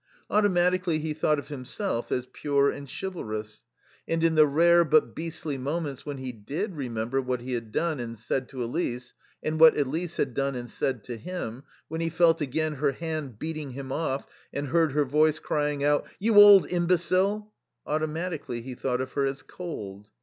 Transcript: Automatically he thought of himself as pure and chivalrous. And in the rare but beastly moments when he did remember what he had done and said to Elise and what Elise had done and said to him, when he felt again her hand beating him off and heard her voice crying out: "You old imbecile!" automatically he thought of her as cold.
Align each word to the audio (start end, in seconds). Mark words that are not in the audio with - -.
Automatically 0.31 0.97
he 0.97 1.13
thought 1.13 1.37
of 1.37 1.49
himself 1.49 2.11
as 2.11 2.25
pure 2.33 2.71
and 2.71 2.89
chivalrous. 2.89 3.65
And 4.07 4.23
in 4.23 4.33
the 4.33 4.47
rare 4.47 4.83
but 4.83 5.13
beastly 5.13 5.59
moments 5.59 6.07
when 6.07 6.17
he 6.17 6.31
did 6.31 6.75
remember 6.75 7.21
what 7.21 7.41
he 7.41 7.53
had 7.53 7.71
done 7.71 7.99
and 7.99 8.17
said 8.17 8.49
to 8.49 8.63
Elise 8.63 9.13
and 9.43 9.59
what 9.59 9.77
Elise 9.77 10.17
had 10.17 10.33
done 10.33 10.55
and 10.55 10.67
said 10.67 11.03
to 11.03 11.17
him, 11.17 11.65
when 11.87 12.01
he 12.01 12.09
felt 12.09 12.41
again 12.41 12.73
her 12.73 12.93
hand 12.93 13.37
beating 13.37 13.73
him 13.73 13.91
off 13.91 14.25
and 14.51 14.69
heard 14.69 14.93
her 14.93 15.05
voice 15.05 15.37
crying 15.37 15.83
out: 15.83 16.07
"You 16.17 16.33
old 16.37 16.65
imbecile!" 16.71 17.53
automatically 17.85 18.61
he 18.63 18.73
thought 18.73 19.01
of 19.01 19.11
her 19.11 19.27
as 19.27 19.43
cold. 19.43 20.07